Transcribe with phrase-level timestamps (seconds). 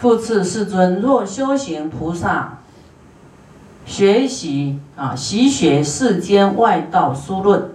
[0.00, 2.56] 复次世尊，若修行菩萨
[3.84, 7.72] 学习啊，习学世间外道书论，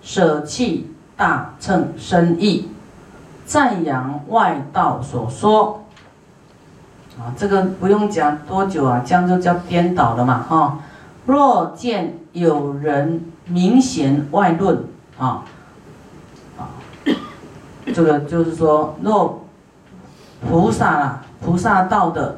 [0.00, 2.68] 舍弃大乘深义，
[3.44, 5.84] 赞扬外道所说。
[7.18, 10.78] 啊，这个不用讲多久啊，将就叫颠倒了嘛，哈。
[11.26, 14.84] 若见有人明显外论，
[15.18, 15.42] 啊，
[16.56, 16.70] 啊，
[17.92, 19.44] 这个就是说，若
[20.48, 22.36] 菩萨啊，菩萨道的，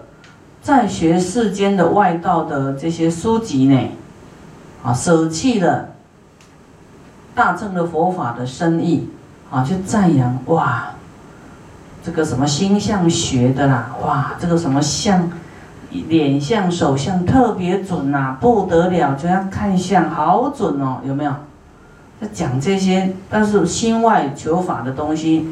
[0.60, 3.78] 在学世间的外道的这些书籍呢，
[4.82, 5.90] 啊，舍弃了
[7.34, 9.08] 大乘的佛法的深意，
[9.50, 10.86] 啊，去赞扬哇。
[12.02, 15.28] 这个什么星相学的啦，哇，这个什么相，
[15.90, 21.32] 脸相、手相特别准呐，不得了，就要看相，好准哦，有没有？
[22.20, 25.48] 在讲这些，但是心外求法的东西，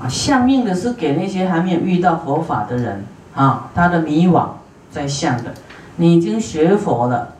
[0.00, 4.48] 啊，相命的是给那些还没有遇到佛法的人啊，他的迷惘
[4.90, 5.54] 在相的，
[5.96, 7.34] 你已经学佛了，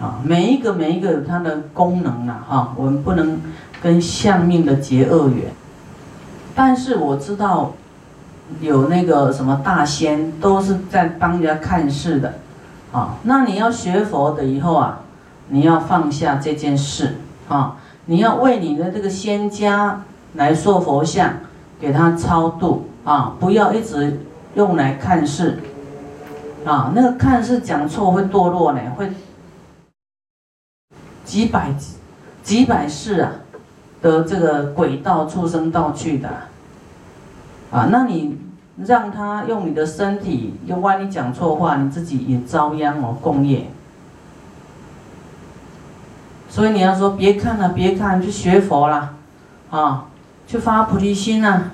[0.00, 3.40] 啊，每一个每一个有它的功能啊，哈，我们不能
[3.82, 5.52] 跟相命的结恶缘。
[6.54, 7.72] 但是我知道，
[8.60, 12.34] 有那个什么大仙都是在帮人家看事的，
[12.92, 15.00] 啊，那你要学佛的以后啊，
[15.48, 17.16] 你要放下这件事
[17.48, 20.02] 啊，你要为你的这个仙家
[20.34, 21.34] 来塑佛像，
[21.80, 24.20] 给他超度啊，不要一直
[24.54, 25.58] 用来看事，
[26.64, 29.10] 啊，那个看事讲错会堕落呢，会
[31.24, 31.74] 几百
[32.42, 33.32] 几百世啊。
[34.00, 36.28] 的这个轨道畜生道去的，
[37.72, 38.38] 啊，那你
[38.86, 43.66] 让他用你的身体，又万一讲错话，你自己也遭殃哦，共业。
[46.48, 49.14] 所以你要说别看了，别看，去学佛啦，
[49.70, 50.06] 啊，
[50.48, 51.64] 去发菩提心呐，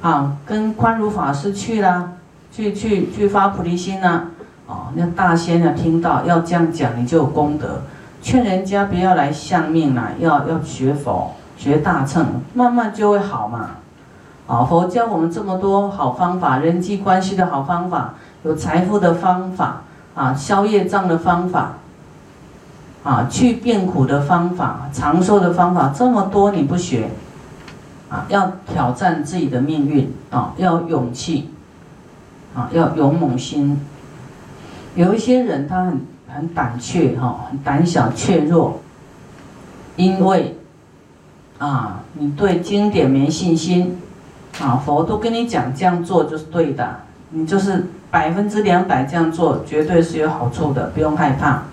[0.00, 2.12] 啊，跟宽如法师去啦，
[2.52, 4.22] 去去去发菩提心呐，
[4.68, 7.82] 啊，那大仙啊听到要这样讲，你就有功德。
[8.22, 12.24] 劝人家不要来相命啦，要要学佛，学大乘，
[12.54, 13.70] 慢慢就会好嘛。
[14.46, 19.82] 啊，佛教我们这么多好方法，人际关系的好方法，有财富的方法，
[20.14, 21.72] 啊，消业障的方法，
[23.02, 27.10] 啊，去变苦的方法，长寿的方法，这么多你不学，
[28.10, 31.48] 啊，要挑战自己的命运啊，要勇气，
[32.54, 33.80] 啊，要勇猛心。
[34.94, 36.00] 有一些人他很。
[36.32, 38.78] 很胆怯哈，很胆小怯弱，
[39.96, 40.56] 因为
[41.58, 44.00] 啊，你对经典没信心
[44.60, 47.00] 啊，佛都跟你讲这样做就是对的，
[47.30, 51.64] 你就是百分之两百这样做，绝对是有好处的，不用害怕。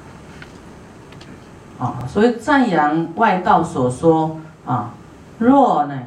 [1.77, 4.91] 啊，所以赞扬外道所说啊，
[5.37, 5.99] 若呢，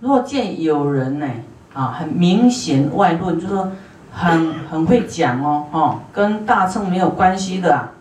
[0.00, 1.26] 若见有人呢
[1.74, 3.70] 啊，很明显外论，就是说。
[4.12, 7.92] 很很会讲哦，哦，跟大乘没有关系的，啊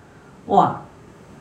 [0.47, 0.81] 哇，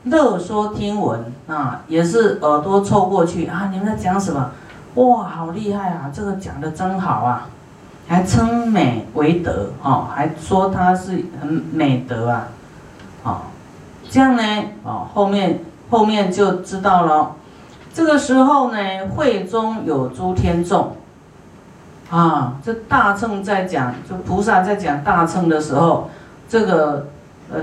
[0.05, 4.51] 乐说听闻啊，也是耳朵凑过去啊，你们在讲什么？
[4.97, 7.47] 哇，好厉害啊，这个讲的真好啊，
[8.07, 12.49] 还称美为德哦，还说他是很美德啊，
[13.25, 13.43] 啊，
[14.11, 14.43] 这样呢，
[14.83, 17.37] 哦，后面后面就知道了，
[17.93, 18.79] 这个时候呢，
[19.15, 20.97] 会中有诸天众。
[22.11, 26.09] 啊，这大乘在讲，就菩萨在讲大乘的时候，
[26.49, 27.09] 这个
[27.53, 27.63] 呃，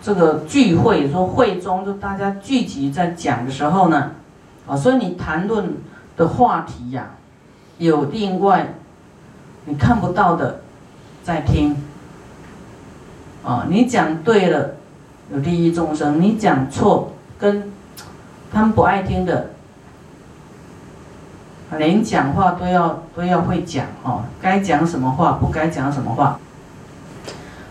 [0.00, 4.12] 这个聚会说会中就大家聚集在讲的时候呢，
[4.68, 5.74] 啊，所以你谈论
[6.16, 7.06] 的话题呀，
[7.78, 8.74] 有另外
[9.64, 10.60] 你看不到的
[11.24, 11.76] 在听，
[13.42, 14.76] 啊，你讲对了
[15.32, 17.10] 有利益众生，你讲错
[17.40, 17.72] 跟
[18.52, 19.50] 他们不爱听的。
[21.78, 26.38] 连讲话都要都要会讲哦，该讲什么话，不该讲什么话。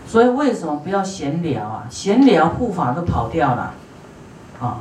[0.06, 1.84] 所以为什么不要闲聊啊？
[1.88, 3.72] 闲聊护法都跑掉了，
[4.60, 4.78] 啊，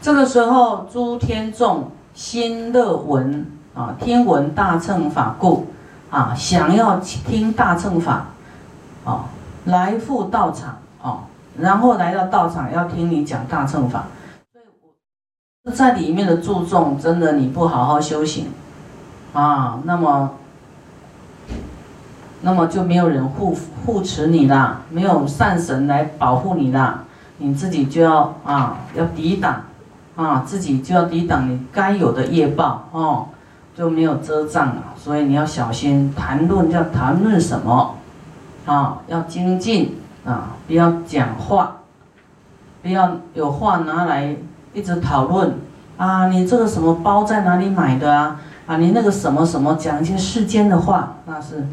[0.00, 5.66] 这个时候诸天众心乐闻啊，听闻大乘法故
[6.10, 8.26] 啊，想要听大乘法，
[9.04, 9.24] 啊，
[9.64, 11.24] 来赴道场啊，
[11.58, 14.04] 然后来到道场要听你讲大乘法。
[15.72, 18.48] 在里面的注重，真的你不好好修行，
[19.32, 20.32] 啊，那么，
[22.42, 23.56] 那么就没有人护
[23.86, 27.04] 护持你啦，没有善神来保护你啦，
[27.38, 29.62] 你自己就要啊，要抵挡，
[30.16, 33.28] 啊，自己就要抵挡你该有的业报哦，
[33.74, 37.94] 就没有遮障了，所以你要小心谈论，要谈论什么，
[38.66, 39.96] 啊，要精进
[40.26, 41.78] 啊，不要讲话，
[42.82, 44.36] 不要有话拿来。
[44.74, 45.54] 一直讨论
[45.96, 48.40] 啊，你这个什么包在哪里买的啊？
[48.66, 51.66] 啊，你那个什么什么讲一些世间的话，那是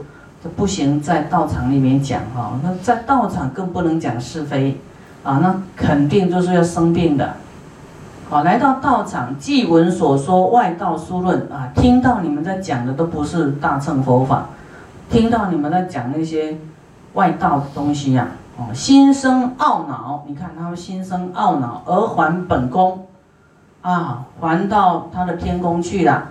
[0.44, 4.80] 这不行，在道场里面讲哈，那在道场更不能讲是非，
[5.24, 7.34] 啊，那肯定就是要生病的。
[8.30, 14.46] 啊，来到道场，既闻所说外道书论啊，听到你们在讲的都不是大乘佛法，
[15.10, 16.58] 听到你们在讲那些
[17.14, 18.28] 外道的东西呀，
[18.58, 23.08] 哦，心生懊恼，你看他们心生懊恼而还本宫，
[23.82, 26.26] 啊，还到他的天宫去了，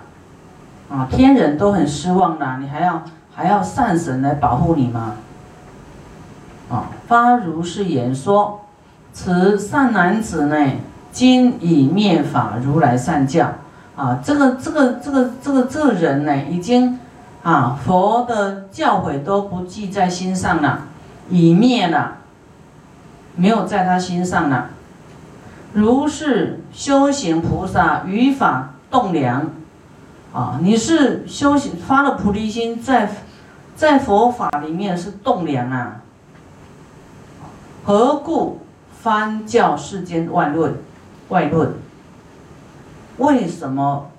[0.89, 3.01] 啊，天人都很失望啦，你还要
[3.33, 5.13] 还要善神来保护你吗？
[6.69, 8.61] 啊，发如是言说，
[9.11, 10.55] 此善男子呢？
[11.11, 13.49] 今以灭法如来善教，
[13.97, 16.97] 啊，这个这个这个这个这人呢，已经
[17.43, 20.79] 啊佛的教诲都不记在心上了，
[21.29, 22.17] 已灭了，
[23.35, 24.71] 没有在他心上了。
[25.73, 29.49] 如是修行菩萨于法栋梁，
[30.33, 33.09] 啊，你是修行发了菩提心，在
[33.75, 36.01] 在佛法里面是栋梁啊。
[37.83, 38.59] 何故
[39.01, 40.75] 翻教世间万论？
[41.29, 41.75] 外论，
[43.17, 44.11] 为什么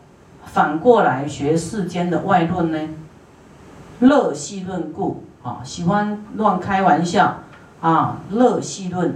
[0.47, 2.89] 反过来学世间的外论呢？
[4.03, 7.39] 乐戏论故啊，喜欢乱开玩笑
[7.81, 9.15] 啊，乐戏论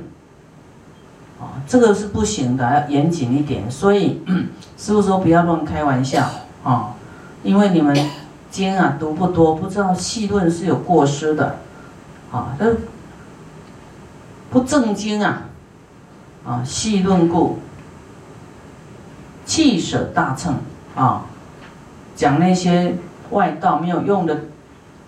[1.41, 3.69] 啊，这个是不行的，要严谨一点。
[3.69, 4.23] 所以
[4.79, 6.25] 师傅说不要乱开玩笑
[6.63, 6.95] 啊，
[7.43, 7.97] 因为你们
[8.51, 11.57] 经啊读不多，不知道戏论是有过失的
[12.31, 12.67] 啊，都
[14.51, 15.43] 不正经啊
[16.47, 17.59] 啊，戏论故。
[19.45, 20.57] 弃舍大乘
[20.97, 21.25] 啊，
[22.17, 22.97] 讲那些
[23.31, 24.41] 外道没有用的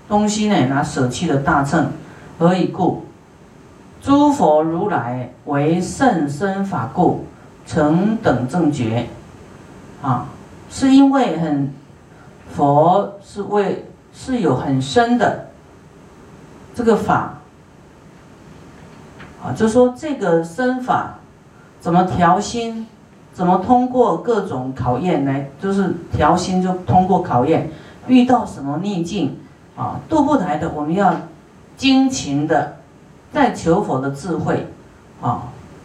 [0.09, 1.93] 东西呢，拿舍弃了大乘，
[2.39, 3.05] 何以故？
[4.01, 7.27] 诸佛如来为甚深法故，
[7.67, 9.07] 成等正觉
[10.01, 10.27] 啊，
[10.71, 11.73] 是因为很
[12.51, 13.85] 佛是为
[14.15, 15.49] 是有很深的
[16.75, 17.35] 这个法
[19.43, 21.19] 啊，就说这个身法
[21.81, 22.87] 怎么调心？
[23.35, 27.71] 怎么通过各种考验来，就是调心就通过考验，
[28.09, 29.39] 遇到什么逆境
[29.79, 31.15] 啊，渡不来的，我们要
[31.77, 32.79] 精勤的
[33.33, 34.67] 在求佛的智慧
[35.23, 35.45] 啊，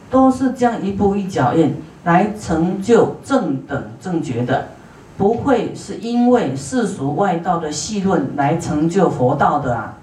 [0.09, 4.69] 都是这样一步一脚印来成就正等正觉的，
[5.15, 9.97] 不会是因为世俗外道的戏论来成就佛道的啊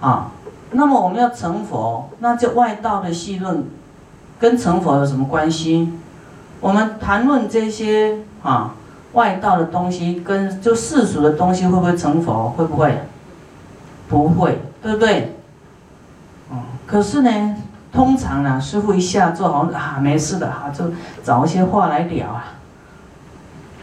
[0.00, 0.30] 啊，
[0.70, 3.64] 那么我们要成佛，那就外道的戏论
[4.38, 5.92] 跟成佛有什么关系？
[6.60, 8.76] 我们谈论这些啊
[9.12, 12.50] 外道的东西，跟就世俗的东西会不会成佛？
[12.50, 12.96] 会不会？
[14.08, 15.36] 不会，对不对？
[16.50, 17.56] 哦，可是呢，
[17.92, 20.84] 通常呢，师傅一下做，好啊没事的哈，就
[21.22, 22.44] 找一些话来聊啊，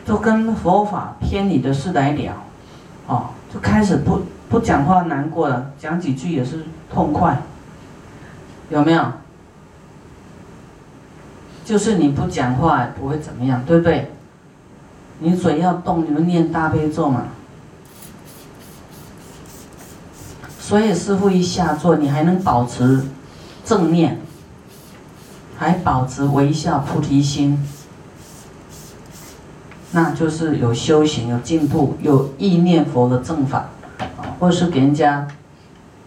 [0.06, 2.34] 就跟佛法偏离的事来聊，
[3.08, 7.38] 哦，就开始不不讲话难过了，讲几句也是痛快，
[8.70, 9.04] 有没有？
[11.64, 14.12] 就是你不讲话不会怎么样，对不对？
[15.20, 17.24] 你嘴要动，你们念大悲咒嘛。
[20.60, 23.04] 所以师傅一下座，你还能保持
[23.64, 24.20] 正念，
[25.58, 27.66] 还保持微笑菩提心，
[29.92, 35.28] 那就是有修行、有进步、有意念佛的正法啊，或是给人家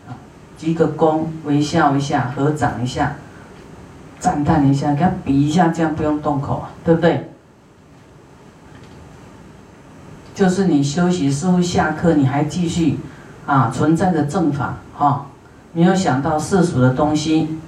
[0.06, 0.14] 啊
[0.58, 3.16] 鞠个躬，微笑一下，合掌一下。
[4.18, 7.29] 赞叹一下，给他比一下，这样不用动口，对不对？
[10.40, 12.98] 就是你休息，师傅下课，你还继续
[13.46, 15.26] 啊，存在着正法哈，
[15.74, 17.58] 没有想到世俗的东西。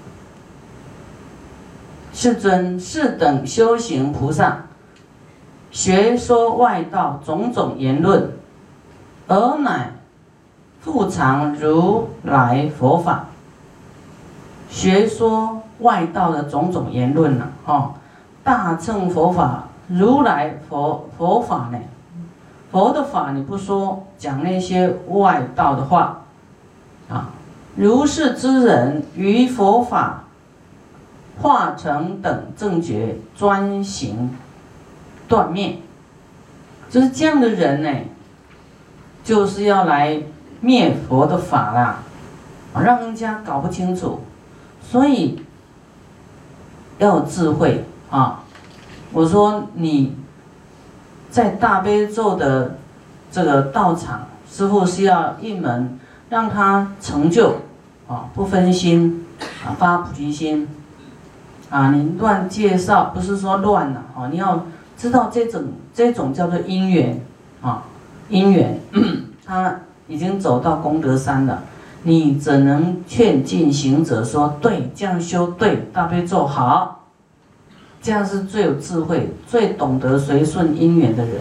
[2.15, 4.63] 世尊，是等修行菩萨，
[5.71, 8.31] 学说外道种种言论，
[9.29, 9.93] 而乃
[10.81, 13.27] 复藏如来佛法，
[14.71, 15.61] 学说。
[15.81, 17.49] 外道的种种言论呢？
[17.67, 17.95] 哦，
[18.45, 21.79] 大乘佛法，如来佛佛法呢？
[22.73, 26.23] 佛的法你不说，讲那些外道的话，
[27.09, 27.29] 啊，
[27.77, 30.25] 如是之人于佛法
[31.41, 34.37] 化成等正觉专行
[35.29, 35.79] 断灭，
[36.91, 37.91] 就是这样的人呢，
[39.23, 40.21] 就是要来
[40.61, 41.99] 灭佛的法啦，
[42.75, 44.21] 让人家搞不清楚，
[44.83, 45.41] 所以。
[46.99, 48.45] 要智慧啊！
[49.13, 50.15] 我说你
[51.33, 52.77] 在大悲咒的
[53.33, 55.99] 这个道场，师傅是要一门
[56.29, 57.57] 让他成就
[58.07, 59.25] 啊，不分心
[59.65, 60.69] 啊，发菩提心
[61.71, 61.91] 啊。
[61.91, 64.67] 你乱介绍不是说乱了啊，你要
[64.99, 67.25] 知道这种这种叫做因缘
[67.63, 67.85] 啊，
[68.29, 68.79] 因缘，
[69.47, 71.63] 他已经走到功德山了，
[72.03, 77.02] 你怎能劝进行者说对，这样修对，大悲咒好，
[78.03, 81.37] 这样是最有智慧、最懂得随顺因缘的人，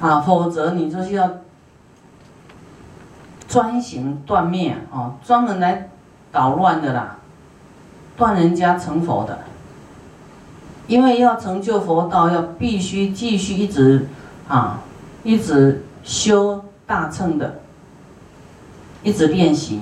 [0.00, 1.30] 啊，否则你就是要
[3.46, 5.88] 专行断灭啊，专门来
[6.32, 7.18] 捣乱的啦，
[8.16, 9.38] 断人家成佛的。
[10.88, 14.08] 因为要成就佛道，要必须继续一直
[14.48, 14.80] 啊，
[15.22, 17.60] 一直修大乘的，
[19.04, 19.80] 一直练习。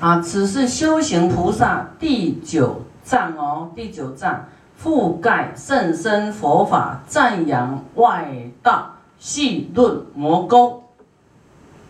[0.00, 4.46] 啊，此是修行菩萨第九藏哦，第九藏
[4.82, 8.28] 覆盖甚深佛法，赞扬外
[8.64, 10.82] 道，细论魔功。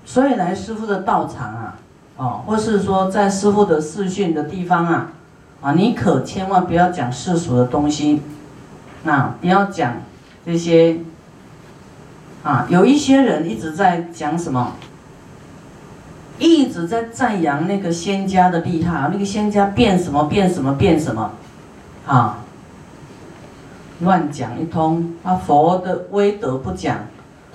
[0.04, 1.76] 所以来师傅的道场啊，
[2.18, 5.12] 哦，或是说在师傅的视训的地方啊。
[5.62, 8.20] 啊，你可千万不要讲世俗的东西，
[9.04, 9.94] 那不要讲
[10.44, 10.98] 这些。
[12.42, 14.74] 啊，有一些人一直在讲什么，
[16.38, 21.30] 一直在赞扬那个仙家的厉害，那个仙家变什么变什么变什么，
[22.06, 22.38] 啊，
[24.00, 25.14] 乱讲一通。
[25.22, 26.98] 啊，佛的威德不讲，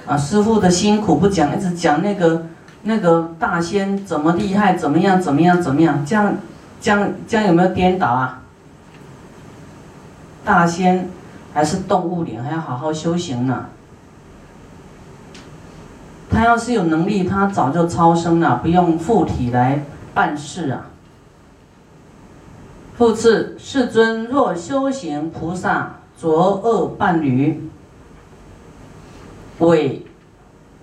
[0.06, 2.48] 啊，师傅的辛苦不讲，一直讲那个
[2.84, 6.36] 那个大仙怎么厉害，怎么样怎么样怎么样，这样。
[6.84, 8.42] 这样这样有没有颠倒啊？
[10.44, 11.08] 大仙
[11.54, 13.68] 还是动物脸，还要好好修行呢。
[16.32, 19.84] 他要是有能力，他早就超生了，不用附体来
[20.14, 20.88] 办事啊。
[22.98, 27.70] 复次，世尊若修行菩萨着恶伴侣，
[29.60, 30.06] 为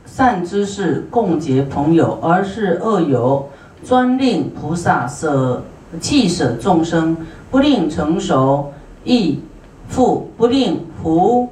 [0.05, 3.49] 善知识共结朋友，而是恶友，
[3.83, 5.65] 专令菩萨舍。
[6.03, 7.17] 弃舍众生，
[7.51, 8.75] 不令成熟，
[9.05, 9.41] 亦
[9.89, 11.49] 复不令扶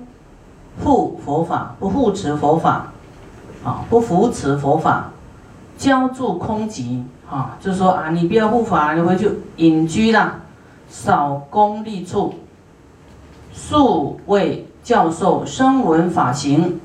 [0.85, 2.93] 护佛法，不护持佛法，
[3.67, 5.11] 啊，不扶持佛法，
[5.77, 10.37] 浇筑空寂，啊，就是说啊，你不要护法，你回去隐居啦，
[10.89, 12.35] 少功利处，
[13.53, 16.79] 数位教授声闻法行，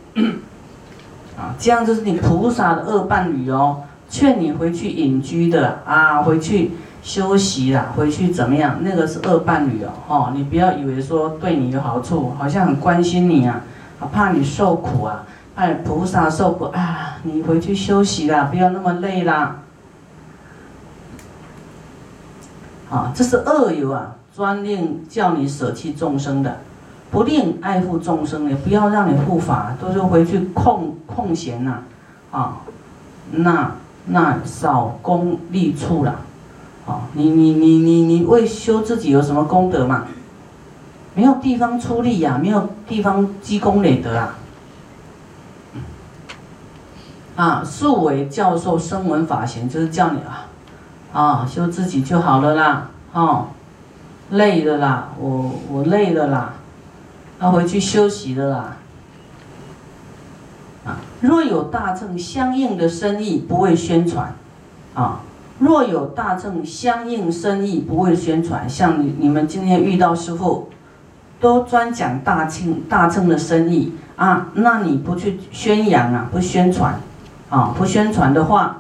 [1.37, 6.71] 啊，这样就是你菩萨的恶伴侣哦，劝你回去隐居的啊，回去。
[7.03, 8.77] 休息啦，回去怎么样？
[8.81, 13.59] 那个是恶伴侣哦，哦，你不要以为说对你有好处，好像很关心你啊，
[14.13, 15.23] 怕你受苦啊，
[15.55, 19.57] 哎菩萨受苦啊，你回去休息啦，不要那么累啦。
[22.89, 26.59] 啊，这是恶友啊，专令叫你舍弃众生的，
[27.11, 31.83] 不令爱护众生的，不要让你护法，都是回去空空闲呐，
[32.31, 32.57] 啊，
[33.31, 33.71] 那
[34.05, 36.21] 那少功利处了。
[36.85, 40.05] 哦，你你你你你为修自己有什么功德嘛？
[41.13, 44.37] 没有地方出力呀，没有地方积功累德啊。
[47.35, 50.47] 啊，素为教授声闻法行，就是叫你啊，
[51.13, 52.89] 啊，修自己就好了啦。
[53.13, 53.47] 哦，
[54.31, 56.53] 累了啦，我我累了啦，
[57.39, 58.77] 要回去休息的啦。
[60.85, 64.33] 啊，若有大乘相应的生意，不会宣传，
[64.93, 65.21] 啊。
[65.59, 68.67] 若有大乘相应生意，不会宣传。
[68.67, 70.69] 像你你们今天遇到师傅，
[71.39, 76.99] 都专讲大乘大乘的生意啊，那你不去宣扬啊，不宣传，
[77.51, 78.77] 啊，不宣传的话，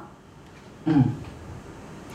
[0.85, 1.03] 嗯，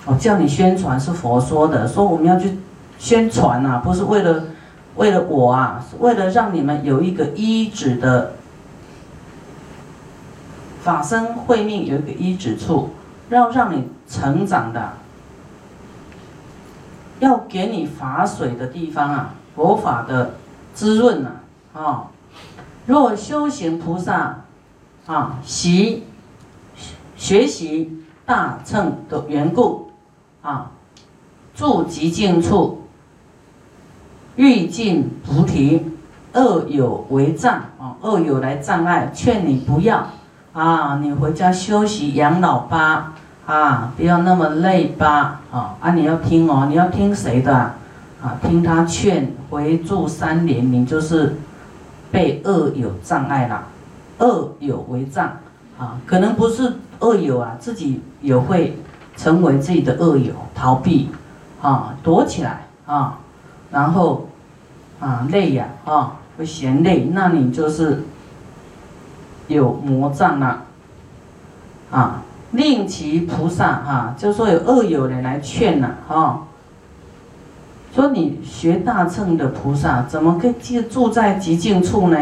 [0.06, 2.58] 我叫你宣传是佛说的，说我们要去
[2.98, 4.42] 宣传啊，不是为了
[4.96, 8.32] 为了我啊，是为了让你们有一个医治的
[10.82, 12.90] 法身慧命，有一个医治处。
[13.28, 14.92] 要让你成长的，
[17.18, 20.34] 要给你法水的地方啊，佛法的
[20.72, 21.30] 滋润呐，
[21.74, 22.06] 啊，
[22.86, 24.44] 若修行菩萨
[25.06, 26.04] 啊，习
[27.16, 27.90] 学习
[28.24, 29.90] 大乘的缘故
[30.42, 30.70] 啊，
[31.54, 32.82] 住极静处，
[34.36, 35.82] 欲尽菩提，
[36.34, 40.06] 恶有为障啊，恶有来障碍，劝你不要。
[40.52, 43.12] 啊，你回家休息养老吧，
[43.44, 47.52] 啊，不要那么累吧，啊，啊，你要听哦，你要听谁的？
[48.22, 51.36] 啊，听他劝，回住三年，你就是
[52.10, 53.66] 被恶有障碍了，
[54.18, 55.36] 恶有为障，
[55.78, 58.78] 啊，可能不是恶友啊，自己也会
[59.16, 61.10] 成为自己的恶友，逃避，
[61.60, 63.18] 啊，躲起来，啊，
[63.70, 64.28] 然后，
[65.00, 68.02] 啊，累呀，啊，会嫌累，那你就是。
[69.48, 70.64] 有魔障了，
[71.92, 76.48] 啊，令其菩萨哈，就说有恶友人来劝呐，哈，
[77.94, 82.18] 说你学大乘的菩萨，怎么可以住在极静处呢？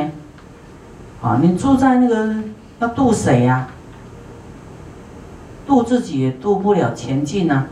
[1.22, 2.34] 啊，你住在那个
[2.80, 3.68] 要渡谁呀？
[5.74, 7.66] 渡自己也渡不了前进啊，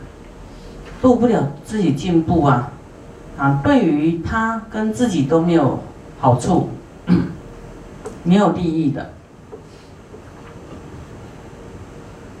[1.01, 2.73] 渡不了自己进步啊，
[3.37, 5.79] 啊，对于他跟自己都没有
[6.19, 6.67] 好处，
[8.23, 9.09] 没有利益的，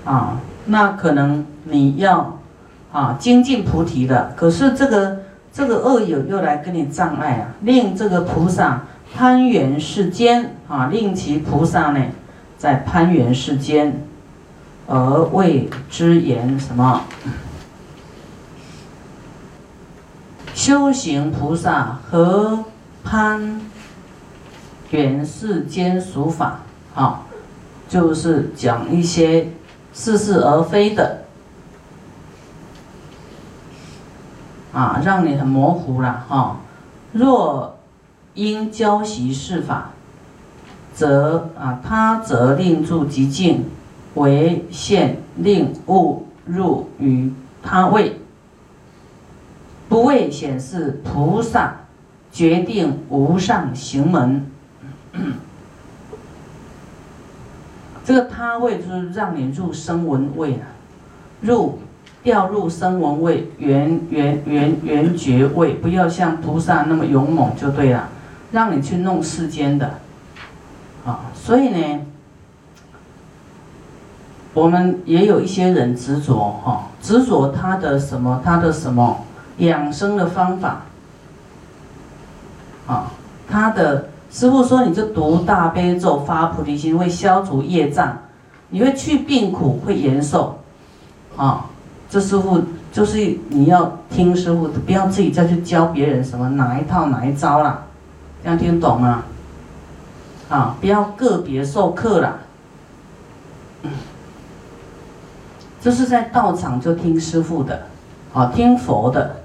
[0.03, 2.39] 啊，那可能你要
[2.91, 5.19] 啊精进菩提的，可是这个
[5.53, 8.81] 这个恶友又来跟你障碍啊，令这个菩萨。
[9.15, 12.03] 攀缘世间啊，令其菩萨呢，
[12.57, 14.01] 在攀缘世间，
[14.87, 17.01] 而为之言什么？
[20.53, 22.65] 修行菩萨和
[23.03, 23.61] 攀
[24.91, 26.59] 缘世间俗法
[26.95, 27.23] 啊，
[27.89, 29.49] 就是讲一些
[29.91, 31.23] 似是而非的
[34.71, 36.57] 啊，让你很模糊了哈。
[37.13, 37.77] 若
[38.35, 39.89] 因教习事法，
[40.93, 43.65] 则啊他则令住极静，
[44.15, 48.19] 为现令误入于他位，
[49.89, 51.75] 不为显示菩萨
[52.31, 54.45] 决定无上行门。
[58.05, 60.67] 这个他位就是让你入声闻位啊，
[61.41, 61.79] 入
[62.21, 68.09] 掉入声闻位，圆圆圆圆觉位，不要像菩萨那么勇猛就对了。
[68.51, 69.99] 让你去弄世间的，
[71.03, 72.01] 啊，所以呢，
[74.53, 79.23] 我们也有一些人执着哈，执着他的什么，他的什么
[79.57, 80.83] 养生的方法，
[82.85, 83.11] 啊，
[83.49, 88.17] 他的师傅说，你就读大悲咒，发菩提心，会消除业障，
[88.69, 90.59] 你会去病苦，会延寿，
[91.35, 91.65] 啊，
[92.09, 97.83] 这师傅就是你要听师傅，不要自己再去教别人什么哪一套哪一招啦。
[98.43, 99.23] 这样听懂吗？
[100.49, 102.37] 啊，不要个别授课了。
[105.83, 107.87] 这是在道场就听师傅的，
[108.33, 109.35] 啊，听佛的。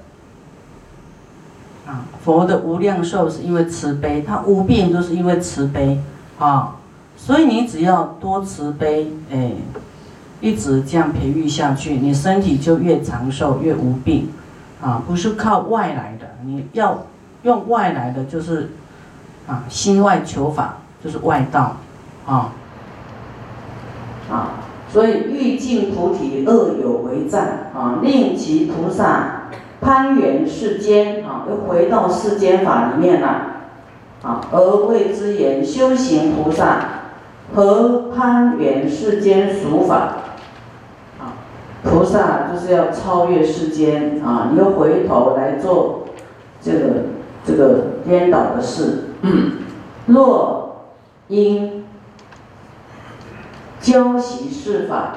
[1.85, 6.01] 啊，佛的无量寿是因为慈悲，他无病都是因为慈悲，
[6.37, 6.77] 啊，
[7.17, 9.51] 所以你只要多慈悲，哎，
[10.39, 14.29] 一直这样培育下去，你身体就越长寿越无病，
[14.81, 17.05] 啊，不是靠外来的，你要
[17.43, 18.71] 用外来的就是。
[19.47, 21.75] 啊，心外求法就是外道，
[22.27, 22.53] 啊，
[24.29, 24.51] 啊，
[24.91, 29.49] 所以欲尽菩提，恶有为战，啊，令其菩萨
[29.81, 33.27] 攀缘世间，啊，又回到世间法里面了，
[34.23, 36.77] 啊，而谓之言修行菩萨
[37.53, 40.17] 和攀缘世间俗法，
[41.19, 41.37] 啊，
[41.83, 46.05] 菩萨就是要超越世间，啊，你又回头来做
[46.61, 46.79] 这个
[47.45, 49.11] 这个颠倒的事。
[49.21, 49.51] 嗯。
[50.07, 50.85] 若
[51.27, 51.85] 因
[53.79, 55.13] 教习事法，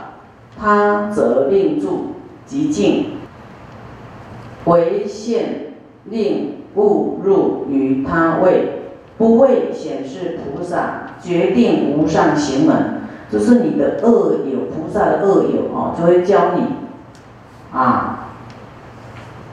[0.59, 2.13] 他则令住
[2.47, 3.07] 即静，
[4.65, 8.83] 唯现令误入于他位，
[9.19, 16.63] 不为显示菩萨决定无上行门，就是你的恶友，菩萨的恶友哦，就会教你
[17.73, 18.29] 啊，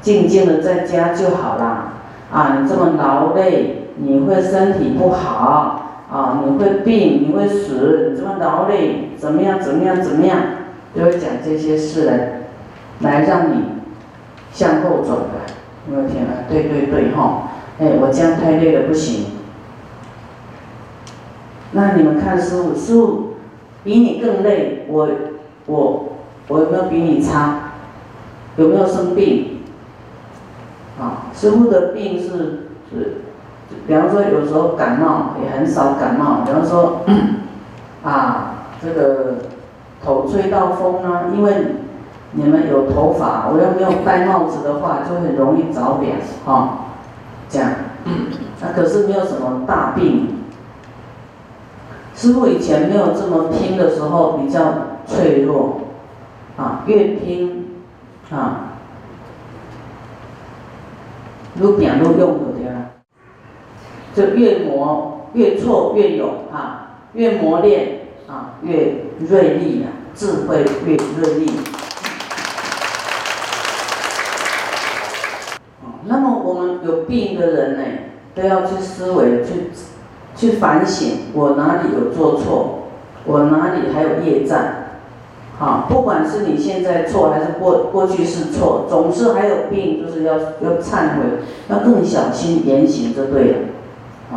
[0.02, 1.94] 静静的在家就好啦，
[2.32, 3.76] 啊，你这么劳累。
[4.02, 5.79] 你会身体不好。
[6.12, 9.60] 啊，你会病，你会死，你这么劳累，怎么样？
[9.60, 10.02] 怎么样？
[10.02, 10.40] 怎么样？
[10.96, 12.42] 就会讲这些事来，
[13.02, 13.64] 来让你
[14.52, 15.54] 向后走的。
[15.92, 19.26] 我的天啊，对对对哈，哎，我这样太累了，不行。
[21.74, 23.34] 那你们看师傅，师傅
[23.84, 25.10] 比你更累，我
[25.68, 26.10] 我
[26.48, 27.74] 我有没有比你差？
[28.58, 29.60] 有没有生病？
[31.00, 32.28] 啊，师傅的病是
[32.90, 33.22] 是。
[33.88, 36.42] 比方说，有时候感冒也很少感冒。
[36.46, 37.02] 比方说，
[38.04, 39.36] 啊，这个
[40.04, 41.76] 头吹到风呢，因为
[42.32, 46.80] 你们有头发，我又没有戴帽子的话，就很容易着凉，哈，
[47.50, 47.72] 这样。
[48.62, 50.36] 那可是没有什么大病。
[52.16, 54.60] 师傅以前没有这么拼的时候，比较
[55.06, 55.82] 脆弱，
[56.58, 57.70] 啊，越拼，
[58.32, 58.74] 啊，
[61.56, 62.49] 越拼越用。
[64.16, 71.52] 就越磨越挫越勇啊，越磨练啊越锐利啊，智慧越锐利。
[76.06, 77.84] 那么我们有病的人呢，
[78.34, 79.70] 都要去思维，去
[80.36, 82.88] 去反省，我哪里有做错，
[83.26, 84.60] 我哪里还有业障，
[85.60, 93.58] 好，不管是你现在错还是过过去是错，总是还有病，就是要要忏悔，要更小心言行，就对了。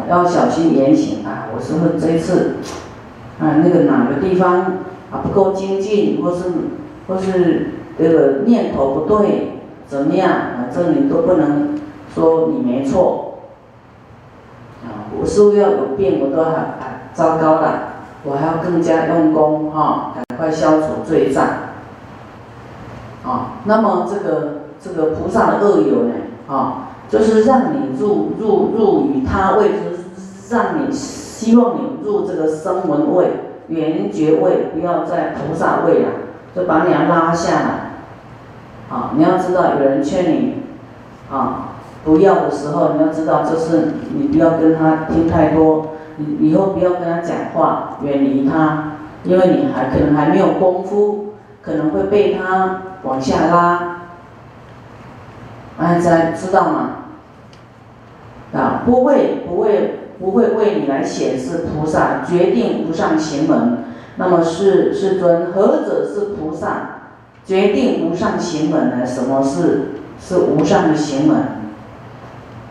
[0.09, 1.49] 要小心言行啊！
[1.55, 2.57] 我是问这一次，
[3.39, 4.61] 啊，那个哪个地方
[5.11, 6.45] 啊不够精进，或是
[7.07, 10.69] 或是这个念头不对，怎么样啊？
[10.75, 11.79] 这你都不能
[12.15, 13.41] 说你没错，
[14.83, 16.55] 啊，我是不是要有病，我都很
[17.13, 17.83] 糟糕了，
[18.25, 21.45] 我还要更加用功哈，赶快消除罪障，
[23.25, 26.15] 啊，那么这个这个菩萨的恶友呢，
[26.49, 26.89] 啊。
[27.13, 30.05] 就是让你入入入于他位，就是
[30.49, 33.33] 让你希望你入这个声闻位、
[33.69, 36.09] 缘觉位，不要在菩萨位了，
[36.57, 37.93] 就把你要拉下来。
[38.89, 40.63] 啊，你要知道有人劝你，
[41.31, 48.93] 啊，不要的时候，你要知道这是你不要跟他听太多，你以后不要跟他讲话，远离他，
[49.25, 53.99] 因为你还可能还没有功夫，可能会被他往下拉。
[55.79, 56.91] 大家知道吗？
[58.53, 63.85] 啊，不会，不会，不会为你来显示菩萨决定无上行门。
[64.17, 66.99] 那么是世尊，何者是菩萨
[67.47, 69.07] 决定无上行门呢？
[69.07, 71.37] 什么是是无上的行门？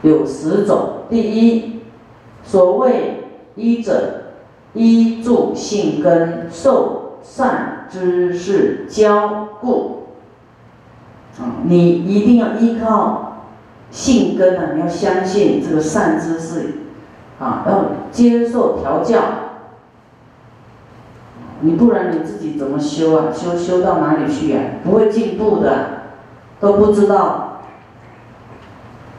[0.03, 1.05] 有十种。
[1.09, 1.81] 第一，
[2.43, 4.35] 所谓依者，
[4.73, 10.03] 依助性根受善知识教故。
[11.39, 13.29] 啊，你一定要依靠。
[13.91, 16.75] 性根啊，你要相信这个善知识，
[17.39, 19.21] 啊，要接受调教，
[21.59, 23.25] 你不然你自己怎么修啊？
[23.33, 24.59] 修修到哪里去呀？
[24.83, 26.03] 不会进步的，
[26.61, 27.49] 都不知道。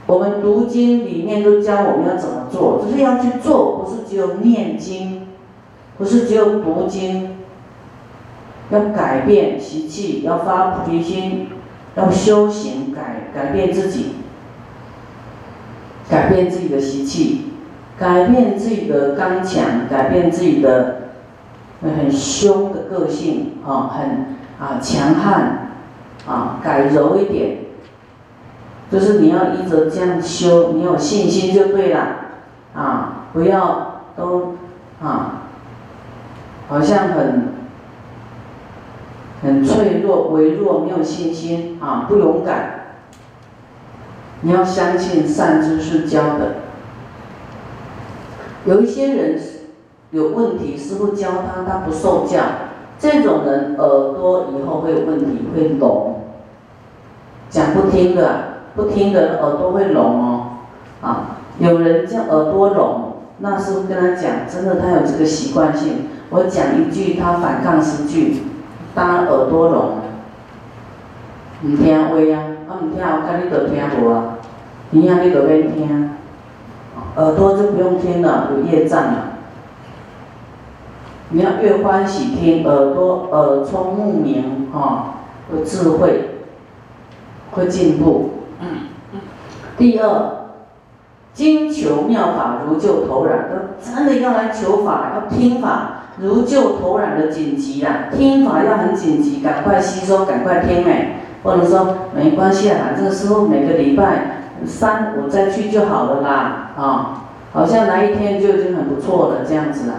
[0.06, 5.28] 我们读经里面都教我们要怎么做，就是要去做，不是只有念经，
[5.96, 7.36] 不是只有读经，
[8.70, 11.48] 要改变习气，要发菩提心，
[11.94, 14.16] 要修行，改改变自己。
[16.12, 17.46] 改变自己的习气，
[17.98, 21.08] 改变自己的刚强，改变自己的
[21.80, 25.70] 很凶的个性啊，很啊强悍
[26.26, 27.60] 啊，改柔一点，
[28.90, 32.06] 就是你要依着这样修，你有信心就对了
[32.74, 34.56] 啊，不要都
[35.02, 35.44] 啊，
[36.68, 37.54] 好像很
[39.42, 42.71] 很脆弱、微弱，没有信心啊，不勇敢。
[44.42, 46.56] 你要相信善知识教的。
[48.64, 49.40] 有一些人
[50.10, 52.40] 有问题，师傅教他，他不受教，
[52.98, 56.20] 这种人耳朵以后会有问题，会聋，
[57.50, 60.48] 讲不听的，不听的耳朵会聋哦。
[61.00, 68.42] 啊，有人叫耳朵聋，那师傅跟他讲，真的他有这个习惯性，我讲一句，他反抗十句，
[68.94, 69.90] 当然耳朵聋。
[71.64, 74.31] 唔听话啊，啊唔听，我看你都听无啊，
[74.94, 76.10] 你啊你都免听，
[77.16, 79.38] 耳朵就不用听了，有业障了。
[81.30, 85.14] 你要越欢喜听，耳朵耳聪目明，哈，
[85.50, 86.42] 有智慧，
[87.52, 88.68] 会进步嗯。
[89.78, 90.50] 第二，
[91.32, 93.48] 经求妙法如救头然，
[93.82, 101.20] 真的要来求法，要听法，如救头然的紧急啊，听法要很紧急，赶快吸收，赶快听哎。
[101.42, 109.94] 或者说没关系啊，这个时候每个礼拜三我再去就好了啦，啊，好像来一天就已经很不错了这样子了。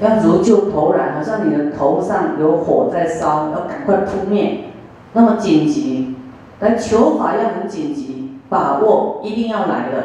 [0.00, 4.70] 要如救头燃，好像你的头上有火在烧，要赶快扑灭，
[5.12, 6.16] 那么紧急，
[6.60, 10.04] 来求法要很紧急，把握一定要来的，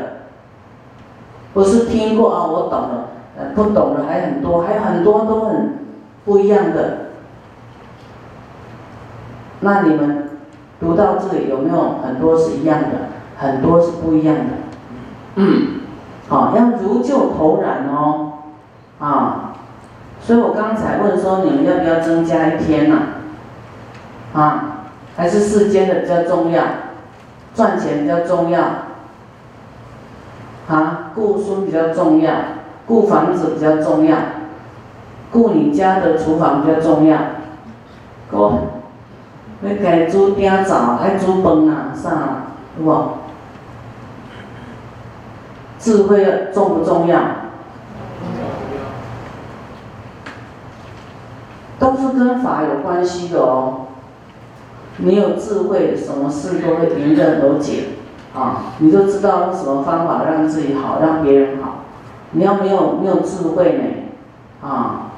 [1.53, 5.75] 不是听过啊，我懂了，呃，不懂的还很多，还有很多都很
[6.25, 6.97] 不一样的。
[9.61, 10.24] 那你们
[10.79, 12.89] 读到这里有没有很多是一样的，
[13.37, 14.43] 很多是不一样的？
[15.35, 15.81] 嗯，
[16.27, 18.33] 好，要如旧投染哦，
[18.99, 19.53] 啊，
[20.19, 22.97] 所以我刚才问说你们要不要增加一天呢？
[24.33, 24.81] 啊，
[25.15, 26.63] 还是世间的比较重要，
[27.53, 28.61] 赚钱比较重要，
[30.67, 32.33] 啊，顾孙比较重要，
[32.85, 34.17] 顾房子比较重要，
[35.31, 37.17] 顾你家的厨房比较重要，
[38.29, 38.53] 各位。
[39.61, 42.09] 要该煮点早，爱煮饭啊，啥，
[42.79, 43.09] 有无？
[45.79, 47.21] 智慧重不重要？
[51.77, 53.87] 都是跟法有关系的哦。
[54.97, 57.83] 你有智慧，什么事都会迎刃而解
[58.33, 58.73] 啊！
[58.79, 61.81] 你就知道用什么方法让自己好，让别人好。
[62.31, 65.11] 你要没有没有智慧呢，啊，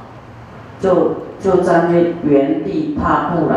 [0.80, 3.56] 就就站在原地踏步了。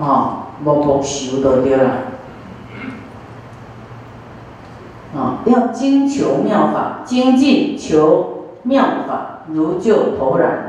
[0.00, 1.90] 啊，默默修就对了。
[5.16, 10.63] 啊，要精求妙法，精进求妙法，如救头然。